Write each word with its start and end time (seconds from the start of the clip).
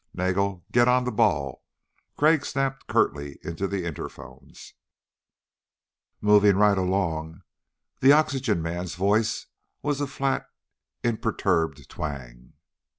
"Nagel! 0.15 0.65
Get 0.71 0.87
on 0.87 1.03
the 1.03 1.11
ball," 1.11 1.63
Crag 2.17 2.43
snapped 2.43 2.87
curtly 2.87 3.37
into 3.43 3.67
the 3.67 3.83
interphones. 3.85 4.73
"Moving 6.21 6.55
right 6.55 6.75
along." 6.79 7.43
The 7.99 8.11
oxygen 8.11 8.63
man's 8.63 8.95
voice 8.95 9.45
was 9.83 10.01
a 10.01 10.07
flat 10.07 10.49
imperturbed 11.03 11.87
twang. 11.87 12.53